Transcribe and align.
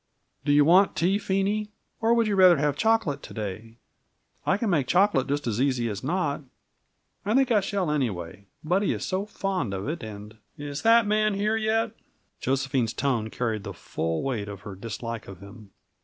"Do 0.43 0.51
you 0.51 0.65
want 0.65 0.95
tea, 0.95 1.19
Phenie? 1.19 1.69
or 1.99 2.15
would 2.15 2.25
you 2.25 2.35
rather 2.35 2.57
have 2.57 2.75
chocolate 2.75 3.21
to 3.21 3.35
day? 3.35 3.77
I 4.47 4.57
can 4.57 4.67
make 4.71 4.87
chocolate 4.87 5.27
just 5.27 5.45
as 5.45 5.61
easy 5.61 5.89
as 5.91 6.03
not; 6.03 6.41
I 7.23 7.35
think 7.35 7.51
I 7.51 7.59
shall, 7.59 7.91
anyway. 7.91 8.47
Buddy 8.63 8.93
is 8.93 9.05
so 9.05 9.27
fond 9.27 9.75
of 9.75 9.87
it 9.87 10.01
and" 10.01 10.37
"Is 10.57 10.81
that 10.81 11.05
man 11.05 11.35
here 11.35 11.55
yet?" 11.55 11.91
Josephine's 12.39 12.93
tone 12.93 13.29
carried 13.29 13.63
the 13.63 13.75
full 13.75 14.23
weight 14.23 14.47
of 14.47 14.61
her 14.61 14.73
dislike 14.73 15.27
of 15.27 15.39
him. 15.39 15.69